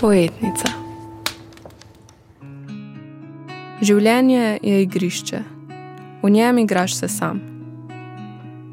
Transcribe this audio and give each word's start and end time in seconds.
Poetnica. 0.00 0.70
Življenje 3.84 4.44
je 4.64 4.78
igrišče, 4.80 5.40
v 6.22 6.30
njem 6.32 6.62
igraš 6.62 6.94
se 6.96 7.08
sam. 7.12 7.42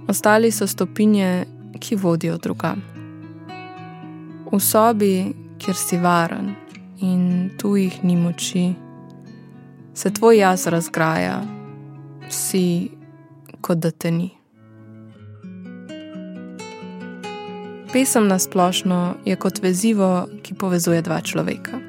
Ostali 0.07 0.53
so 0.55 0.67
stopinje, 0.71 1.43
ki 1.83 1.99
vodijo 1.99 2.37
drugam. 2.39 2.79
V 4.47 4.61
sobi, 4.63 5.11
kjer 5.59 5.75
si 5.75 5.99
varen 5.99 6.53
in 7.03 7.51
tu 7.59 7.75
jih 7.75 7.99
ni 8.07 8.15
moči, 8.15 8.69
se 9.93 10.13
tvoj 10.15 10.39
jaz 10.39 10.63
razgraja, 10.71 11.41
si 12.31 12.87
kot 13.59 13.83
da 13.83 13.91
te 13.91 14.15
ni. 14.15 14.36
Pesem 17.97 18.27
na 18.27 18.39
splošno 18.39 19.15
je 19.25 19.35
kot 19.35 19.57
vezivo, 19.61 20.27
ki 20.45 20.53
povezuje 20.53 21.01
dva 21.01 21.17
človeka. 21.21 21.79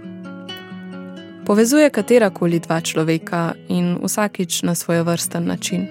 Povezuje 1.46 1.90
katerakoli 1.90 2.60
dva 2.64 2.80
človeka 2.80 3.52
in 3.68 3.98
vsakič 4.00 4.62
na 4.62 4.72
svoj 4.74 5.02
vrsten 5.04 5.44
način. 5.44 5.84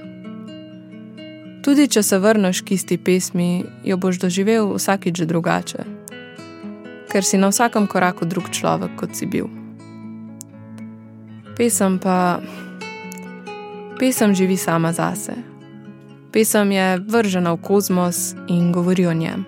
Tudi 1.62 1.86
če 1.86 2.02
se 2.04 2.18
vrneš 2.18 2.62
k 2.66 2.74
isti 2.74 2.98
pesmi, 2.98 3.62
jo 3.86 3.98
boš 3.98 4.18
doživel 4.18 4.74
vsakič 4.74 5.22
drugače, 5.22 5.86
ker 7.14 7.22
si 7.22 7.38
na 7.38 7.52
vsakem 7.54 7.86
koraku 7.86 8.26
drug 8.26 8.50
človek, 8.50 8.96
kot 8.98 9.14
si 9.14 9.30
bil. 9.30 9.46
Pesem 11.54 12.00
pa. 12.02 12.42
Pesem 14.00 14.34
živi 14.34 14.58
sama 14.58 14.94
zase. 14.98 15.38
Pesem 16.34 16.74
je 16.74 16.88
vržena 17.06 17.54
v 17.54 17.62
kozmos 17.62 18.34
in 18.50 18.72
govori 18.74 19.06
o 19.06 19.14
njem 19.14 19.46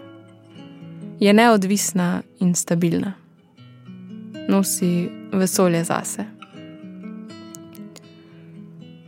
je 1.19 1.33
neodvisna 1.33 2.21
in 2.39 2.55
stabilna. 2.55 3.13
Nosi 4.47 5.09
vesolje 5.31 5.83
zase. 5.83 6.25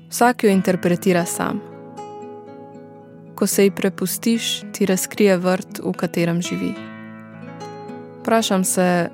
Vsak 0.10 0.44
jo 0.44 0.50
interpretira 0.50 1.26
sam. 1.26 1.62
Ko 3.36 3.48
se 3.48 3.64
ji 3.64 3.72
prepustiš, 3.72 4.62
ti 4.72 4.86
razkrije 4.86 5.38
vrt, 5.38 5.80
v 5.84 5.94
katerem 5.94 6.42
živi. 6.42 6.74
Vprašam 8.20 8.64
se, 8.64 9.10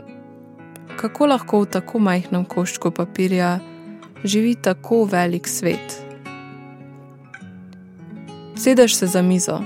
kako 0.97 1.25
lahko 1.25 1.61
v 1.61 1.65
tako 1.65 1.99
majhnem 1.99 2.45
koščku 2.45 2.91
papirja 2.91 3.59
živi 4.23 4.55
tako 4.55 5.05
velik 5.05 5.47
svet. 5.47 6.01
Sedeš 8.55 8.95
se 8.95 9.07
za 9.07 9.21
mizo, 9.21 9.61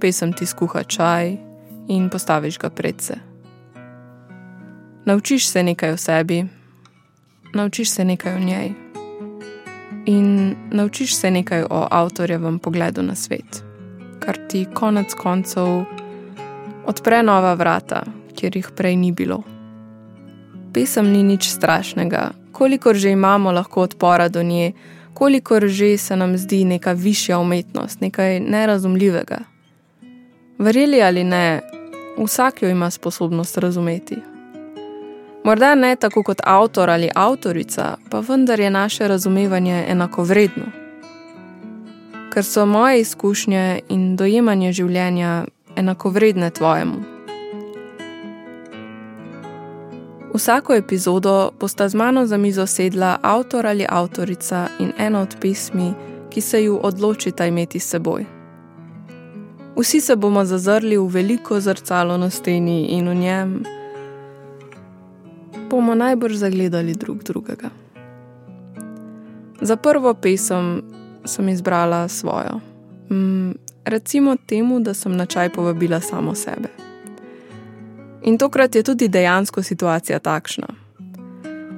pesem 0.00 0.32
ti 0.32 0.46
skuha 0.46 0.82
čaj, 0.82 1.51
in 1.88 2.08
postaviš 2.08 2.58
ga 2.58 2.70
pred 2.70 3.00
se. 3.00 3.14
Naučiš 5.04 5.48
se 5.48 5.62
nekaj 5.62 5.92
o 5.92 5.96
sebi, 5.96 6.44
naučiš 7.54 7.90
se 7.90 8.04
nekaj 8.04 8.34
o 8.34 8.38
njej 8.38 8.72
in 10.06 10.56
naučiš 10.70 11.16
se 11.16 11.30
nekaj 11.30 11.62
o 11.62 11.86
avtorjevem 11.90 12.58
pogledu 12.58 13.02
na 13.02 13.14
svet, 13.14 13.64
kar 14.20 14.38
ti 14.48 14.66
konec 14.74 15.14
koncev 15.14 15.84
odpre 16.86 17.22
nova 17.22 17.54
vrata, 17.54 18.02
kjer 18.34 18.56
jih 18.56 18.70
prej 18.76 18.96
ni 18.96 19.12
bilo. 19.12 19.42
Pesem 20.74 21.12
ni 21.12 21.22
nič 21.22 21.48
strašnega, 21.48 22.30
kolikor 22.52 22.96
že 22.96 23.10
imamo 23.10 23.52
lahko 23.52 23.80
odpora 23.82 24.28
do 24.28 24.42
nje, 24.42 24.72
kolikor 25.14 25.66
že 25.68 25.98
se 25.98 26.16
nam 26.16 26.36
zdi 26.36 26.64
neka 26.64 26.92
višja 26.92 27.38
umetnost, 27.38 28.00
nekaj 28.00 28.40
nerazumljivega. 28.40 29.51
Verjeli 30.62 31.02
ali 31.02 31.24
ne, 31.24 31.60
vsak 32.18 32.62
jo 32.62 32.68
ima 32.68 32.90
sposobnost 32.90 33.58
razumeti. 33.58 34.16
Morda 35.44 35.74
ne 35.74 35.96
tako 35.96 36.22
kot 36.22 36.40
avtor 36.44 36.90
ali 36.90 37.10
avtorica, 37.14 37.96
pa 38.10 38.20
vendar 38.20 38.60
je 38.60 38.70
naše 38.70 39.08
razumevanje 39.08 39.84
enako 39.88 40.22
vredno. 40.22 40.64
Ker 42.32 42.44
so 42.44 42.66
moje 42.66 43.00
izkušnje 43.00 43.80
in 43.88 44.16
dojemanje 44.16 44.72
življenja 44.72 45.44
enako 45.76 46.10
vredne 46.10 46.50
tvojemu. 46.50 47.02
Vsako 50.34 50.74
epizodo 50.74 51.50
bosta 51.60 51.88
z 51.88 51.94
mano 51.94 52.26
za 52.26 52.36
mizo 52.36 52.66
sedla 52.66 53.18
avtor 53.22 53.66
ali 53.66 53.86
avtorica 53.88 54.68
in 54.78 54.92
ena 54.98 55.20
od 55.20 55.36
pesmi, 55.40 55.92
ki 56.30 56.40
se 56.40 56.64
ju 56.64 56.80
odločita 56.82 57.46
imeti 57.46 57.78
s 57.78 57.88
seboj. 57.88 58.41
Vsi 59.76 60.00
se 60.00 60.16
bomo 60.16 60.44
zazrli 60.44 60.96
v 60.96 61.06
veliko 61.08 61.60
zrcalo 61.60 62.16
na 62.16 62.30
steni 62.30 62.86
in 62.86 63.08
v 63.08 63.14
njem 63.14 63.64
bomo 65.70 65.94
najbrž 65.94 66.34
zagledali 66.36 66.94
drug 66.94 67.22
drugega. 67.22 67.70
Za 69.60 69.76
prvo 69.76 70.14
pesem 70.14 70.82
sem 71.24 71.48
izbrala 71.48 72.08
svojo. 72.08 72.60
Mm, 73.10 73.52
recimo 73.84 74.36
temu, 74.46 74.80
da 74.80 74.94
sem 74.94 75.16
na 75.16 75.26
čaj 75.26 75.48
povabila 75.48 76.00
samo 76.00 76.34
sebe. 76.34 76.68
In 78.22 78.38
tokrat 78.38 78.74
je 78.74 78.82
tudi 78.82 79.08
dejansko 79.08 79.62
situacija 79.62 80.18
takšna. 80.18 80.66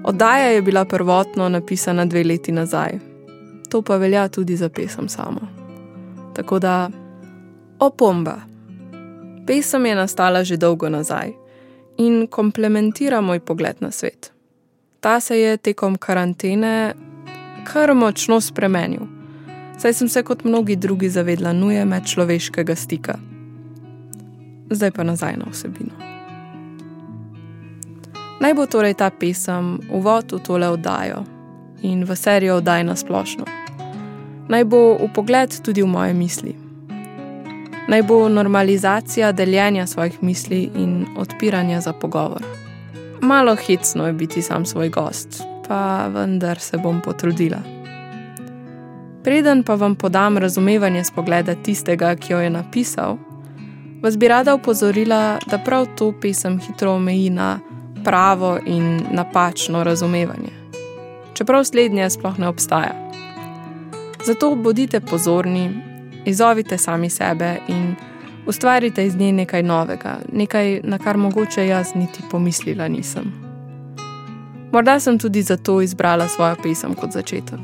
Oddaja 0.04 0.46
je 0.46 0.62
bila 0.62 0.84
prvotno 0.84 1.48
napisana 1.48 2.04
dve 2.04 2.24
leti 2.24 2.52
nazaj, 2.52 2.98
to 3.68 3.82
pa 3.82 3.96
velja 3.96 4.28
tudi 4.28 4.56
za 4.56 4.68
pesem 4.68 5.08
samo. 5.08 5.40
Tako 6.34 6.58
da 6.58 6.90
Opomba. 7.78 8.36
Pesem 9.46 9.86
je 9.86 9.94
nastala 9.94 10.44
že 10.44 10.56
dolgo 10.56 10.88
nazaj 10.88 11.34
in 11.98 12.26
komplementira 12.26 13.20
moj 13.20 13.40
pogled 13.40 13.76
na 13.80 13.90
svet. 13.90 14.32
Ta 15.00 15.20
se 15.20 15.38
je 15.38 15.56
tekom 15.56 15.96
karantene 15.96 16.94
kar 17.64 17.94
močno 17.94 18.40
spremenil, 18.40 19.06
saj 19.78 19.92
sem 19.92 20.08
se 20.08 20.22
kot 20.22 20.44
mnogi 20.44 20.76
drugi 20.76 21.08
zavedla 21.10 21.52
nuje 21.52 21.84
medčloveškega 21.84 22.74
stika. 22.76 23.18
Zdaj 24.70 24.90
pa 24.90 25.02
nazaj 25.02 25.36
na 25.36 25.44
vsebino. 25.50 25.94
Naj 28.40 28.54
bo 28.54 28.66
torej 28.66 28.94
ta 28.94 29.10
pesem 29.10 29.80
uvod 29.90 30.32
v 30.32 30.38
tole 30.38 30.68
oddajo 30.68 31.24
in 31.82 32.04
v 32.04 32.16
serijo 32.16 32.56
oddaj 32.56 32.84
na 32.84 32.96
splošno. 32.96 33.44
Naj 34.48 34.64
bo 34.64 34.94
v 34.94 35.08
pogled 35.14 35.62
tudi 35.62 35.82
v 35.82 35.86
moje 35.86 36.14
misli 36.14 36.63
naj 37.88 38.02
bo 38.02 38.28
normalizacija 38.28 39.32
deljenja 39.32 39.86
svojih 39.86 40.22
misli 40.22 40.70
in 40.76 41.06
odpiranja 41.16 41.80
za 41.80 41.92
pogovor. 41.92 42.42
Malo 43.20 43.56
hitsno 43.56 44.06
je 44.06 44.12
biti 44.12 44.42
sam 44.42 44.66
svoj 44.66 44.88
gost, 44.88 45.42
pa 45.68 46.06
vendar 46.06 46.58
se 46.58 46.78
bom 46.78 47.00
potrudila. 47.04 47.58
Preden 49.24 49.62
pa 49.62 49.74
vam 49.74 49.94
podam 49.94 50.38
razumevanje 50.38 51.04
spogleda 51.04 51.54
tistega, 51.54 52.16
ki 52.16 52.32
jo 52.32 52.38
je 52.38 52.50
napisal, 52.50 53.16
vas 54.02 54.18
bi 54.18 54.28
rada 54.28 54.54
upozorila, 54.54 55.38
da 55.46 55.58
prav 55.58 55.86
to 55.96 56.12
pesem 56.20 56.58
hitro 56.60 56.92
omeji 56.92 57.30
na 57.30 57.58
pravo 58.04 58.58
in 58.66 59.00
napačno 59.10 59.84
razumevanje. 59.84 60.52
Čeprav 61.34 61.64
slednje 61.64 62.10
sploh 62.10 62.38
ne 62.38 62.48
obstaja. 62.48 63.10
Zato 64.26 64.54
bodite 64.54 65.00
pozorni 65.00 65.93
Izzovite 66.24 66.78
sami 66.78 67.10
sebe 67.10 67.56
in 67.68 67.94
ustvarite 68.46 69.06
iz 69.06 69.16
nje 69.16 69.32
nekaj 69.32 69.62
novega, 69.62 70.18
nekaj, 70.32 70.80
na 70.84 70.98
kar 70.98 71.16
mogoče 71.16 71.66
jaz 71.66 71.94
niti 71.94 72.22
pomislila 72.30 72.88
nisem. 72.88 73.32
Morda 74.72 75.00
sem 75.00 75.18
tudi 75.18 75.42
zato 75.42 75.80
izbrala 75.80 76.28
svojo 76.28 76.56
pesem 76.62 76.94
kot 76.94 77.12
začetek, 77.12 77.60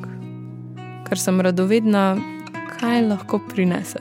ker 1.09 1.19
sem 1.19 1.41
radovedna, 1.41 2.16
kaj 2.78 3.03
lahko 3.09 3.41
prinese. 3.48 3.98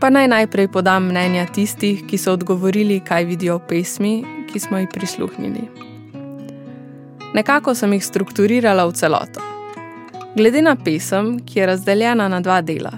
Pa 0.00 0.10
naj 0.10 0.28
najprej 0.28 0.68
podam 0.70 1.10
mnenja 1.10 1.46
tistih, 1.52 2.06
ki 2.06 2.18
so 2.18 2.32
odgovorili, 2.32 3.00
kaj 3.00 3.24
vidijo 3.24 3.58
v 3.58 3.66
pesmi, 3.68 4.14
ki 4.52 4.60
smo 4.60 4.78
jih 4.78 4.88
prisluhnili. 4.94 5.68
Nekako 7.34 7.74
sem 7.74 7.92
jih 7.92 8.04
strukturirala 8.04 8.86
v 8.86 8.94
celoto. 8.94 9.57
Glede 10.38 10.60
na 10.62 10.76
pesem, 10.76 11.40
ki 11.46 11.58
je 11.58 11.66
razdeljena 11.66 12.28
na 12.28 12.38
dva 12.40 12.60
dela, 12.62 12.92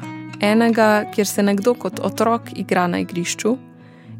enega, 0.44 1.04
kjer 1.14 1.26
se 1.26 1.42
nekdo 1.42 1.72
kot 1.74 2.00
otrok 2.04 2.50
igra 2.52 2.82
na 2.86 2.98
igrišču, 3.00 3.54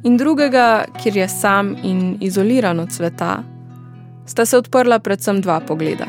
in 0.09 0.15
drugega, 0.17 0.85
kjer 1.03 1.17
je 1.17 1.27
sam 1.29 1.75
in 1.85 2.17
izoliran 2.21 2.81
od 2.81 2.93
sveta, 2.93 3.43
sta 4.27 4.47
se 4.47 4.57
odprla 4.57 4.99
predvsem 5.05 5.43
dva 5.45 5.59
pogleda. 5.61 6.07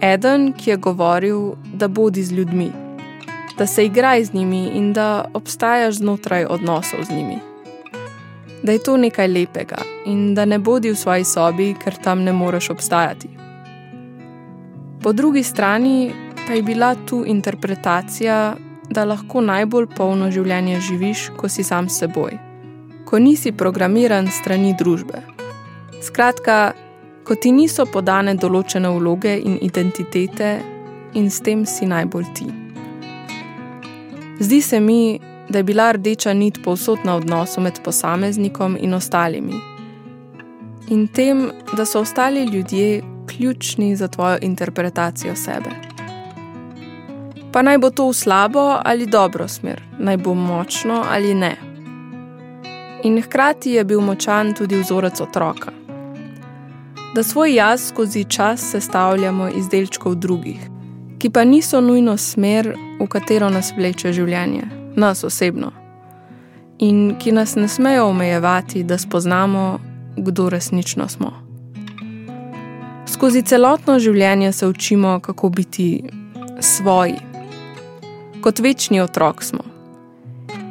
Eden, 0.00 0.52
ki 0.52 0.70
je 0.70 0.76
govoril, 0.76 1.40
da 1.74 1.88
bodi 1.88 2.22
z 2.22 2.32
ljudmi, 2.32 2.70
da 3.58 3.66
se 3.66 3.86
igraj 3.86 4.24
z 4.24 4.34
njimi 4.34 4.68
in 4.74 4.92
da 4.92 5.24
obstajaš 5.34 5.94
znotraj 5.94 6.44
odnosov 6.44 7.02
z 7.10 7.16
njimi. 7.16 7.40
Da 8.62 8.72
je 8.72 8.82
to 8.82 8.96
nekaj 8.96 9.28
lepega 9.28 9.82
in 10.06 10.34
da 10.34 10.44
ne 10.44 10.58
bodi 10.58 10.94
v 10.94 10.96
svoji 10.96 11.24
sobi, 11.24 11.74
ker 11.84 11.98
tam 12.04 12.22
ne 12.22 12.32
moreš 12.32 12.70
obstajati. 12.70 13.37
Po 15.02 15.12
drugi 15.12 15.42
strani 15.42 16.10
pa 16.46 16.52
je 16.52 16.62
bila 16.62 16.94
tu 16.94 17.24
interpretacija, 17.26 18.56
da 18.90 19.04
lahko 19.04 19.40
najbolj 19.40 19.86
polno 19.96 20.30
življenje 20.32 20.80
živiš, 20.80 21.28
ko 21.36 21.48
si 21.48 21.62
sam 21.62 21.88
s 21.88 22.00
seboj, 22.00 22.38
ko 23.04 23.18
nisi 23.20 23.52
programiran 23.52 24.30
strani 24.32 24.74
družbe. 24.78 25.20
Skratka, 26.02 26.72
ko 27.24 27.36
ti 27.36 27.52
niso 27.52 27.84
podane 27.86 28.34
določene 28.34 28.88
vloge 28.94 29.34
in 29.36 29.58
identitete, 29.62 30.54
in 31.14 31.28
s 31.30 31.42
tem 31.44 31.66
si 31.66 31.86
najbolj 31.86 32.32
ti. 32.34 32.48
Zdi 34.40 34.60
se 34.62 34.80
mi, 34.80 35.20
da 35.48 35.58
je 35.58 35.64
bila 35.64 35.92
rdeča 35.92 36.32
nit 36.32 36.62
povsod 36.64 37.04
na 37.04 37.16
odnosu 37.16 37.60
med 37.60 37.80
posameznikom 37.84 38.76
in 38.80 38.94
ostalimi. 38.94 39.60
In 40.88 41.06
tem, 41.08 41.50
da 41.76 41.84
so 41.84 42.00
ostali 42.00 42.44
ljudje 42.44 43.02
ključni 43.28 43.96
za 43.96 44.08
tvojo 44.08 44.38
interpretacijo 44.42 45.36
sebe. 45.36 45.70
Pa 47.52 47.62
naj 47.62 47.78
bo 47.78 47.90
to 47.90 48.08
v 48.08 48.14
slabo 48.14 48.76
ali 48.84 49.06
dobro 49.06 49.48
smer, 49.48 49.82
naj 49.98 50.16
bo 50.16 50.34
močno 50.34 51.04
ali 51.10 51.34
ne. 51.34 51.56
In 53.04 53.22
hkrati 53.22 53.70
je 53.70 53.84
bil 53.84 54.00
močan 54.00 54.54
tudi 54.54 54.76
vzorec 54.76 55.20
otroka. 55.20 55.72
Da 57.14 57.22
svoj 57.22 57.54
jaz 57.54 57.88
skozi 57.88 58.24
čas 58.24 58.70
sestavljamo 58.70 59.48
iz 59.48 59.68
delčkov 59.68 60.14
drugih, 60.14 60.60
ki 61.18 61.30
pa 61.30 61.44
niso 61.44 61.80
nujno 61.80 62.16
smer, 62.16 62.74
v 63.00 63.06
katero 63.06 63.50
nas 63.50 63.72
vleče 63.76 64.12
življenje, 64.12 64.68
nas 64.96 65.24
osebno, 65.24 65.72
in 66.78 67.16
ki 67.18 67.32
nas 67.32 67.56
ne 67.56 67.68
smejo 67.68 68.06
omejevati, 68.10 68.84
da 68.84 68.98
spoznamo, 68.98 69.78
kdo 70.16 70.48
resnično 70.48 71.08
smo. 71.08 71.47
Skozi 73.18 73.42
celotno 73.42 73.96
življenje 73.98 74.52
se 74.52 74.66
učimo, 74.70 75.16
kako 75.20 75.48
biti 75.50 76.04
svoji, 76.62 77.16
kot 78.40 78.60
večni 78.62 79.00
otrok 79.02 79.42
smo. 79.42 79.64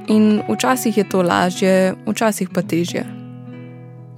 In 0.08 0.40
včasih 0.48 0.98
je 0.98 1.04
to 1.12 1.22
lažje, 1.28 1.96
včasih 2.06 2.48
pa 2.56 2.64
težje. 2.64 3.04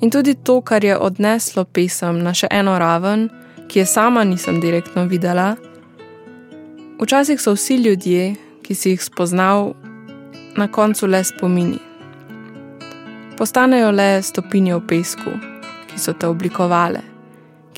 In 0.06 0.14
tudi 0.14 0.36
to, 0.38 0.60
kar 0.62 0.86
je 0.86 0.94
odneslo 0.94 1.66
pesem 1.66 2.22
na 2.22 2.36
še 2.38 2.52
eno 2.54 2.78
raven, 2.78 3.32
ki 3.66 3.82
je 3.82 3.90
sama 3.90 4.22
nisem 4.24 4.62
direktno 4.62 5.08
videla, 5.10 5.56
Včasih 7.02 7.42
so 7.42 7.56
vsi 7.58 7.76
ljudje, 7.82 8.36
ki 8.62 8.76
si 8.76 8.90
jih 8.90 9.02
spoznal, 9.02 9.74
na 10.58 10.68
koncu 10.68 11.08
le 11.08 11.24
spomini. 11.24 11.80
Postanejo 13.38 13.92
le 13.92 14.22
stopinje 14.22 14.76
v 14.76 14.82
pesku, 14.88 15.32
ki 15.88 15.98
so 15.98 16.14
te 16.14 16.28
oblikovale, 16.28 17.00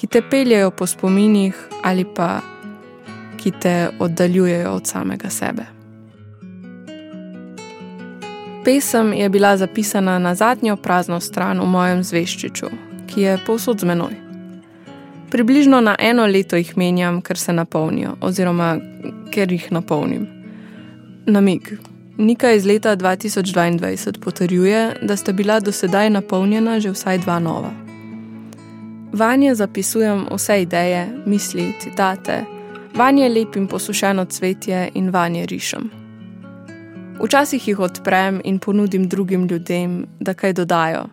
ki 0.01 0.07
te 0.07 0.21
peljejo 0.21 0.71
po 0.71 0.87
spominih 0.87 1.55
ali 1.83 2.05
pa 2.15 2.39
ki 3.37 3.51
te 3.51 3.89
oddaljujejo 3.99 4.71
od 4.71 4.87
samega 4.87 5.29
sebe. 5.29 5.65
Pesem 8.65 9.13
je 9.13 9.29
bila 9.29 9.57
zapisana 9.57 10.19
na 10.19 10.35
zadnjo 10.35 10.75
prazno 10.75 11.19
stran 11.19 11.59
v 11.59 11.65
mojem 11.65 12.03
zveščiču, 12.03 12.69
ki 13.07 13.21
je 13.21 13.37
povsod 13.45 13.79
z 13.79 13.85
menoj. 13.85 14.17
Približno 15.31 15.81
na 15.81 15.95
eno 15.99 16.25
leto 16.25 16.57
jih 16.57 16.73
menjam, 16.77 17.21
ker 17.21 17.37
se 17.37 17.53
napolnijo, 17.53 18.15
oziroma 18.21 18.77
ker 19.31 19.51
jih 19.51 19.71
napolnim. 19.71 20.25
Namig. 21.25 21.77
Nika 22.17 22.51
iz 22.51 22.65
leta 22.65 22.95
2022 22.97 24.19
potrjuje, 24.19 24.95
da 25.01 25.15
sta 25.15 25.31
bila 25.31 25.59
do 25.59 25.71
sedaj 25.71 26.09
napolnjena 26.09 26.79
že 26.79 26.91
vsaj 26.91 27.17
dva 27.17 27.39
nova. 27.39 27.90
Vanje 29.13 29.55
zapisujem 29.55 30.25
vse 30.31 30.61
ideje, 30.61 31.07
misli, 31.25 31.73
citate, 31.79 32.43
vanje 32.95 33.29
lepim 33.29 33.67
posušeno 33.67 34.25
cvetje 34.25 34.89
in 34.93 35.09
vanje 35.09 35.45
rišem. 35.45 35.89
Včasih 37.23 37.67
jih 37.67 37.79
odprem 37.79 38.41
in 38.43 38.59
ponudim 38.59 39.09
drugim 39.09 39.47
ljudem, 39.47 40.05
da 40.19 40.33
kaj 40.33 40.53
dodajo, 40.53 41.05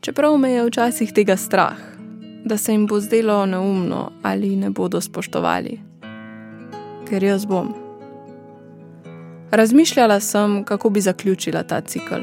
čeprav 0.00 0.38
me 0.38 0.50
je 0.50 0.64
včasih 0.66 1.12
tega 1.12 1.36
strah, 1.36 1.78
da 2.44 2.56
se 2.56 2.72
jim 2.72 2.86
bo 2.86 3.00
zdelo 3.00 3.46
neumno 3.46 4.10
ali 4.22 4.56
ne 4.56 4.70
bodo 4.70 5.00
spoštovali 5.00 5.90
ker 7.10 7.24
jaz 7.26 7.44
bom. 7.44 7.72
Razmišljala 9.50 10.20
sem, 10.20 10.64
kako 10.64 10.90
bi 10.90 11.00
zaključila 11.00 11.62
ta 11.62 11.80
cikl. 11.80 12.22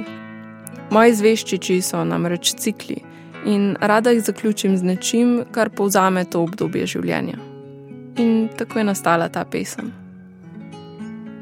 Moji 0.92 1.14
zveščiči 1.14 1.82
so 1.84 2.04
namreč 2.08 2.54
cikli 2.56 3.02
in 3.48 3.78
rada 3.82 4.12
jih 4.12 4.24
zaključim 4.28 4.76
z 4.78 4.84
nečim, 4.84 5.32
kar 5.52 5.70
povzame 5.70 6.26
to 6.26 6.44
obdobje 6.44 6.86
življenja. 6.98 7.40
In 8.20 8.50
tako 8.58 8.82
je 8.82 8.86
nastala 8.90 9.30
ta 9.30 9.46
pesem. 9.46 9.92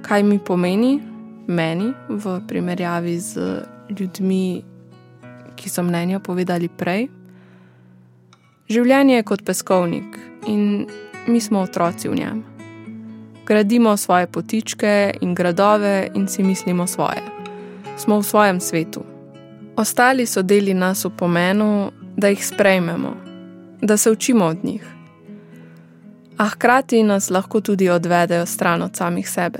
Kaj 0.06 0.24
mi 0.24 0.40
pomeni, 0.40 1.00
meni, 1.48 1.92
v 2.10 2.40
primerjavi 2.48 3.20
z 3.20 3.46
ljudmi, 3.90 4.64
ki 5.56 5.70
so 5.70 5.84
mnenja 5.84 6.20
povedali 6.20 6.70
prej? 6.70 7.08
Življenje 8.70 9.22
je 9.22 9.30
kot 9.30 9.46
peskovnik 9.46 10.20
in 10.52 10.86
mi 11.28 11.42
smo 11.42 11.66
otroci 11.66 12.10
v 12.10 12.22
njem 12.22 12.44
gradimo 13.46 13.98
svoje 13.98 14.28
potičke 14.28 15.14
in 15.22 15.36
gradove 15.36 16.08
in 16.14 16.28
si 16.28 16.44
mislimo 16.44 16.88
svoje. 16.88 17.22
Smo 17.98 18.20
v 18.20 18.24
svojem 18.24 18.60
svetu. 18.60 19.15
Ostali 19.78 20.26
so 20.26 20.42
deli 20.42 20.74
nas 20.74 21.06
v 21.06 21.10
pomenu, 21.18 21.92
da 22.18 22.28
jih 22.28 22.46
sprejmemo, 22.48 23.16
da 23.82 23.98
se 23.98 24.12
učimo 24.12 24.46
od 24.46 24.58
njih. 24.64 24.88
A 26.38 26.48
hkrati 26.48 27.04
nas 27.04 27.30
lahko 27.30 27.62
tudi 27.62 27.90
odvedejo 27.90 28.46
stran 28.46 28.82
od 28.82 28.96
samih 28.96 29.30
sebe. 29.30 29.60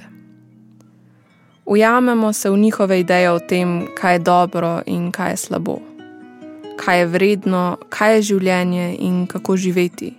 Ujamemo 1.66 2.34
se 2.34 2.50
v 2.50 2.58
njihove 2.58 3.00
ideje 3.00 3.32
o 3.32 3.40
tem, 3.40 3.88
kaj 3.98 4.14
je 4.14 4.20
dobro 4.20 4.82
in 4.86 5.12
kaj 5.12 5.32
je 5.32 5.38
slabo, 5.38 5.80
kaj 6.78 7.00
je 7.00 7.06
vredno, 7.06 7.78
kaj 7.90 8.16
je 8.16 8.22
življenje 8.22 8.96
in 9.00 9.28
kako 9.28 9.58
živeti. 9.58 10.14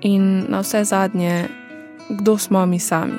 In 0.00 0.44
na 0.48 0.60
vse 0.60 0.84
zadnje, 0.84 1.48
kdo 2.10 2.38
smo 2.38 2.66
mi 2.66 2.78
sami. 2.78 3.18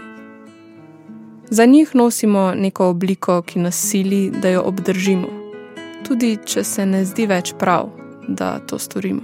Za 1.50 1.66
njih 1.66 1.96
nosimo 1.96 2.54
neko 2.56 2.90
obliko, 2.90 3.42
ki 3.42 3.60
nas 3.60 3.76
sili, 3.76 4.32
da 4.42 4.50
jo 4.50 4.62
obdržimo, 4.62 5.45
tudi 6.08 6.38
če 6.46 6.64
se 6.64 6.86
ne 6.86 7.04
zdi 7.06 7.26
več 7.28 7.54
prav, 7.60 7.90
da 8.28 8.60
to 8.60 8.80
storimo. 8.80 9.22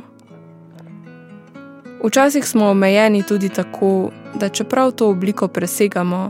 Včasih 2.01 2.45
smo 2.47 2.71
omejeni 2.73 3.21
tudi 3.23 3.49
tako, 3.49 4.09
da 4.35 4.49
čeprav 4.49 4.91
to 4.91 5.09
obliko 5.09 5.47
presegamo, 5.47 6.29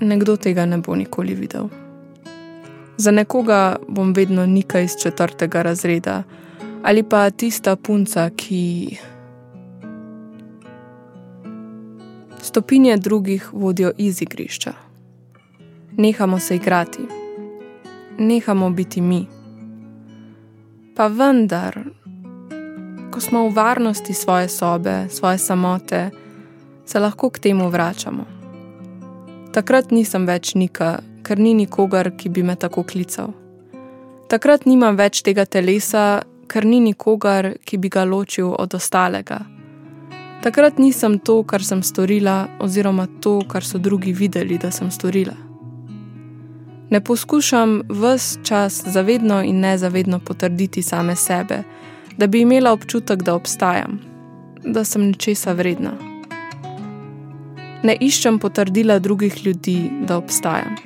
nekdo 0.00 0.36
tega 0.36 0.66
ne 0.66 0.78
bo 0.78 0.94
nikoli 0.94 1.34
videl. 1.34 1.68
Za 2.96 3.10
nekoga 3.10 3.76
bom 3.88 4.12
vedno 4.14 4.46
nekaj 4.46 4.84
iz 4.84 4.96
četrtega 5.02 5.62
razreda 5.62 6.22
ali 6.84 7.02
pa 7.02 7.30
tista 7.30 7.76
punca, 7.76 8.30
ki 8.36 8.96
Stopinje 12.44 12.96
drugih 12.96 13.48
vodijo 13.52 13.92
iz 13.98 14.22
igrišča. 14.22 14.72
Nehamo 15.96 16.38
se 16.38 16.56
igrati, 16.56 17.23
nehamo 18.18 18.70
biti 18.70 19.00
mi. 19.00 19.26
Pa 20.96 21.06
vendar, 21.06 21.78
ko 23.10 23.20
smo 23.20 23.48
v 23.48 23.54
varnosti 23.54 24.14
svoje 24.14 24.48
sobe, 24.48 25.06
svoje 25.10 25.38
samote, 25.38 26.10
se 26.84 26.98
lahko 27.00 27.30
k 27.30 27.38
temu 27.38 27.68
vračamo. 27.70 28.24
Takrat 29.52 29.90
nisem 29.90 30.26
več 30.26 30.54
nika, 30.54 31.00
ker 31.22 31.38
ni 31.38 31.54
nikogar, 31.54 32.10
ki 32.16 32.28
bi 32.28 32.42
me 32.42 32.56
tako 32.56 32.82
klical. 32.82 33.32
Takrat 34.28 34.66
nimam 34.66 34.96
več 34.96 35.22
tega 35.22 35.46
telesa, 35.46 36.24
ker 36.50 36.66
ni 36.66 36.80
nikogar, 36.80 37.54
ki 37.64 37.78
bi 37.78 37.88
ga 37.88 38.04
ločil 38.04 38.50
od 38.50 38.74
ostalega. 38.74 39.40
Takrat 40.42 40.78
nisem 40.78 41.18
to, 41.18 41.42
kar 41.48 41.62
sem 41.64 41.82
storila, 41.82 42.48
oziroma 42.60 43.06
to, 43.20 43.40
kar 43.48 43.64
so 43.64 43.78
drugi 43.78 44.12
videli, 44.12 44.58
da 44.58 44.70
sem 44.70 44.90
storila. 44.90 45.43
Ne 46.94 47.00
poskušam 47.00 47.82
vse 47.88 48.38
čas 48.44 48.82
zavedno 48.86 49.42
in 49.42 49.60
nezavedno 49.60 50.18
potrditi 50.18 50.82
same 50.82 51.16
sebe, 51.16 51.62
da 52.16 52.26
bi 52.26 52.40
imela 52.40 52.72
občutek, 52.72 53.22
da 53.22 53.34
obstajam, 53.34 53.98
da 54.64 54.84
sem 54.84 55.06
nečesa 55.06 55.52
vredna. 55.52 55.90
Ne 57.82 57.96
iščem 58.00 58.38
potrdila 58.38 58.98
drugih 58.98 59.46
ljudi, 59.46 59.90
da 60.06 60.16
obstajam. 60.16 60.76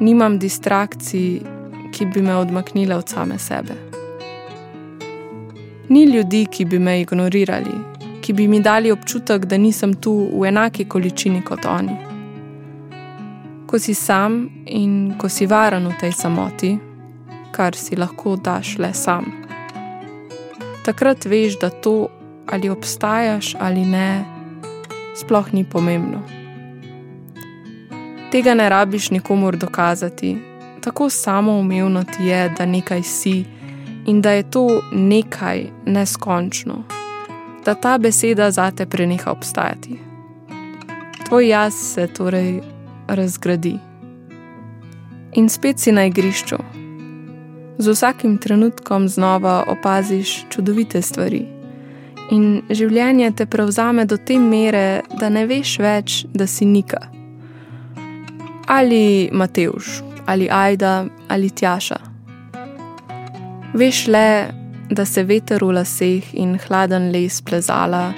Nimam 0.00 0.38
distrakcij, 0.38 1.40
ki 1.92 2.06
bi 2.14 2.22
me 2.22 2.36
odmaknile 2.36 2.96
od 2.96 3.08
same 3.08 3.38
sebe. 3.38 3.76
Ni 5.88 6.04
ljudi, 6.04 6.46
ki 6.50 6.64
bi 6.64 6.78
me 6.78 7.00
ignorirali, 7.00 7.76
ki 8.22 8.32
bi 8.32 8.48
mi 8.48 8.60
dali 8.60 8.92
občutek, 8.92 9.44
da 9.44 9.56
nisem 9.56 9.94
tu 9.94 10.30
v 10.40 10.48
enaki 10.48 10.84
količini 10.84 11.44
kot 11.44 11.66
oni. 11.66 12.09
Ko 13.70 13.78
si 13.78 13.94
sam 13.94 14.48
in 14.66 15.14
ko 15.14 15.28
si 15.30 15.46
varen 15.46 15.84
v 15.86 15.94
tej 15.94 16.10
samoti, 16.12 16.72
kar 17.54 17.76
si 17.78 17.94
lahko 17.94 18.34
daš 18.34 18.78
le 18.82 18.90
sam. 18.90 19.28
Takrat 20.82 21.22
veš, 21.22 21.60
da 21.62 21.70
to, 21.70 22.08
ali 22.50 22.66
obstajaš 22.66 23.54
ali 23.60 23.84
ne, 23.86 24.24
sploh 25.14 25.52
ni 25.54 25.62
pomembno. 25.62 26.18
Tega 28.34 28.54
ne 28.54 28.66
rabiš 28.68 29.10
nikomor 29.10 29.56
dokazati, 29.56 30.34
tako 30.82 31.06
samoumevno 31.10 32.02
ti 32.04 32.26
je, 32.26 32.48
da 32.58 32.66
nekaj 32.66 33.02
si 33.02 33.44
in 34.06 34.20
da 34.20 34.32
je 34.32 34.50
to 34.50 34.82
nekaj 34.92 35.66
neskončno, 35.86 36.82
da 37.64 37.74
ta 37.74 37.98
beseda 37.98 38.50
zate 38.50 38.86
preneha 38.86 39.30
obstajati. 39.30 39.98
Tvoj 41.28 41.48
jaz 41.48 41.74
se 41.74 42.06
torej 42.06 42.79
razgradi. 43.14 43.78
In 45.32 45.48
spet 45.48 45.78
si 45.78 45.92
na 45.92 46.04
igrišču. 46.06 46.56
Z 47.78 47.88
vsakim 47.88 48.38
trenutkom 48.38 49.08
znova 49.08 49.64
opaziš 49.68 50.44
čudovite 50.50 51.02
stvari. 51.02 51.46
In 52.30 52.62
življenje 52.70 53.30
te 53.36 53.46
prevzame 53.46 54.04
do 54.04 54.16
te 54.16 54.38
mere, 54.38 55.02
da 55.20 55.28
ne 55.28 55.46
veš 55.46 55.78
več, 55.78 56.24
da 56.34 56.46
si 56.46 56.66
nika. 56.66 57.00
Ali 58.66 59.30
Mateuš, 59.32 60.02
ali 60.26 60.50
Aida, 60.50 61.04
ali 61.28 61.50
Tjaša. 61.50 61.98
Veš 63.74 64.06
le, 64.06 64.30
da 64.90 65.04
se 65.06 65.24
veter 65.24 65.64
v 65.64 65.72
laseh 65.78 66.34
in 66.34 66.58
hladen 66.58 67.10
les 67.14 67.40
plezala 67.42 68.10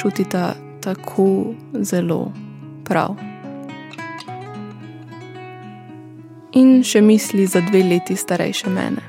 čutita 0.00 0.54
tako 0.80 1.54
zelo 1.80 2.32
prav. 2.84 3.33
In 6.54 6.84
še 6.86 7.00
misli 7.02 7.46
za 7.50 7.58
dve 7.60 7.82
leti 7.82 8.14
starejše 8.16 8.70
mene. 8.70 9.02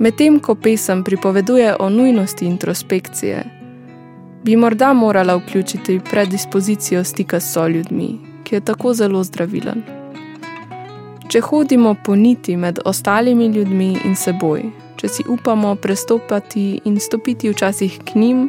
Medtem 0.00 0.38
ko 0.40 0.54
pesem 0.54 1.02
pripoveduje 1.04 1.74
o 1.76 1.90
nujnosti 1.92 2.46
introspekcije, 2.46 3.42
bi 4.44 4.56
morda 4.56 4.92
morala 4.92 5.36
vključiti 5.36 6.00
predispozicijo 6.10 7.04
stika 7.04 7.40
s 7.40 7.52
soljudmi, 7.52 8.18
ki 8.44 8.54
je 8.54 8.60
tako 8.60 8.94
zelo 8.94 9.20
zdravilen. 9.24 9.82
Če 11.28 11.40
hodimo 11.40 11.94
po 12.04 12.16
niti 12.16 12.56
med 12.56 12.80
ostalimi 12.84 13.46
ljudmi 13.46 13.90
in 14.04 14.16
seboj, 14.16 14.64
če 14.96 15.08
si 15.08 15.28
upamo 15.28 15.74
prestopati 15.74 16.80
in 16.84 16.96
stopiti 17.00 17.52
včasih 17.52 18.00
k 18.04 18.14
njim, 18.14 18.48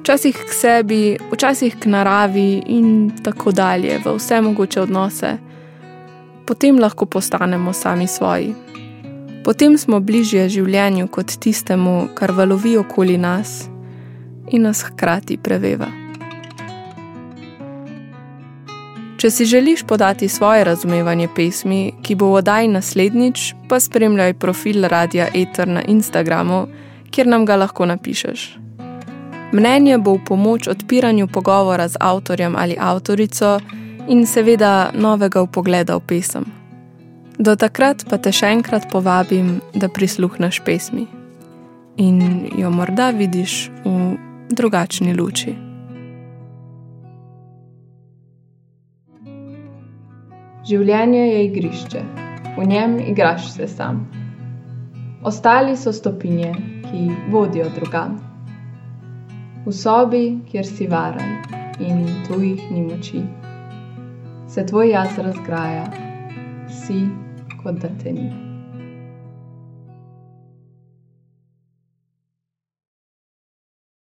včasih 0.00 0.36
k 0.36 0.52
sebi, 0.52 1.02
včasih 1.32 1.80
k 1.80 1.88
naravi 1.88 2.62
in 2.66 3.10
tako 3.24 3.52
dalje, 3.52 3.98
v 4.04 4.16
vse 4.20 4.40
mogoče 4.40 4.80
odnose, 4.80 5.36
potem 6.46 6.78
lahko 6.78 7.06
postanemo 7.06 7.72
sami 7.72 8.06
svoji. 8.06 8.54
Potem 9.44 9.78
smo 9.78 10.00
bližje 10.00 10.48
življenju 10.48 11.08
kot 11.12 11.36
tistemu, 11.40 12.08
kar 12.14 12.32
valovi 12.32 12.76
okoli 12.80 13.18
nas 13.18 13.68
in 14.48 14.64
nas 14.64 14.82
hkrati 14.86 15.36
preveva. 15.36 15.90
Če 19.24 19.30
si 19.30 19.44
želiš 19.48 19.82
podati 19.88 20.28
svoje 20.28 20.64
razumevanje 20.64 21.28
pesmi, 21.36 21.92
ki 22.02 22.14
bo 22.14 22.26
v 22.32 22.40
oddaji 22.40 22.68
naslednjič, 22.68 23.54
pa 23.68 23.78
spremljaj 23.80 24.34
profil 24.34 24.84
Radia 24.88 25.28
Ether 25.34 25.68
na 25.68 25.80
Instagramu, 25.88 26.66
kjer 27.10 27.30
nam 27.32 27.46
ga 27.48 27.56
lahko 27.56 27.86
napišeš. 27.88 28.42
Mnenje 29.52 29.98
bo 29.98 30.16
v 30.18 30.24
pomoč 30.28 30.68
odpiranju 30.68 31.28
pogovora 31.28 31.88
z 31.88 31.96
avtorjem 32.00 32.56
ali 32.56 32.76
avtorico 32.80 33.60
in 34.08 34.26
seveda 34.26 34.90
novega 34.94 35.42
upogleda 35.42 35.96
v 35.96 36.06
pesem. 36.06 36.44
Do 37.38 37.56
takrat 37.56 38.04
pa 38.10 38.18
te 38.18 38.30
še 38.30 38.52
enkrat 38.54 38.86
povabim, 38.92 39.58
da 39.74 39.88
prisluhneš 39.88 40.60
pesmi 40.64 41.06
in 41.96 42.50
jo 42.58 42.70
morda 42.70 43.10
vidiš 43.10 43.70
v 43.84 44.16
drugačni 44.50 45.14
luči. 45.14 45.54
Življenje 50.64 51.24
je 51.28 51.40
igrišče, 51.44 52.02
v 52.56 52.66
njem 52.66 52.98
igraš 53.12 53.50
se 53.52 53.68
sam. 53.68 54.04
Ostali 55.24 55.76
so 55.76 55.92
stopinje, 55.92 56.52
ki 56.86 57.10
vodijo 57.32 57.68
drugam. 57.76 58.16
V 59.66 59.72
sobi, 59.72 60.24
kjer 60.48 60.66
si 60.68 60.88
varen 60.88 61.38
in 61.80 62.06
tujih 62.28 62.64
ni 62.72 62.82
moči, 62.84 63.22
se 64.54 64.66
tvoj 64.66 64.90
jaz 64.90 65.18
razgraja, 65.18 65.84
si 66.68 67.08
kot 67.62 67.74
da 67.74 67.88
te 68.02 68.12
ni. 68.12 68.43